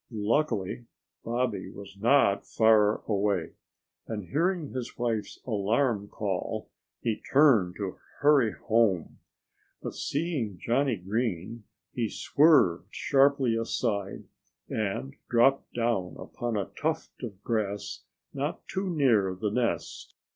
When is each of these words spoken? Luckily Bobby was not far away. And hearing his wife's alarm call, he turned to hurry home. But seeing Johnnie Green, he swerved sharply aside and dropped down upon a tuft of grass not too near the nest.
Luckily 0.09 0.87
Bobby 1.23 1.69
was 1.69 1.95
not 1.95 2.43
far 2.47 3.03
away. 3.07 3.51
And 4.07 4.29
hearing 4.29 4.71
his 4.73 4.97
wife's 4.97 5.39
alarm 5.45 6.07
call, 6.07 6.71
he 7.01 7.21
turned 7.31 7.75
to 7.75 7.99
hurry 8.17 8.51
home. 8.51 9.19
But 9.79 9.93
seeing 9.93 10.57
Johnnie 10.57 10.95
Green, 10.97 11.65
he 11.93 12.09
swerved 12.09 12.87
sharply 12.89 13.55
aside 13.55 14.23
and 14.67 15.15
dropped 15.29 15.71
down 15.75 16.15
upon 16.17 16.57
a 16.57 16.71
tuft 16.81 17.21
of 17.21 17.43
grass 17.43 18.01
not 18.33 18.67
too 18.67 18.89
near 18.89 19.35
the 19.35 19.51
nest. 19.51 20.15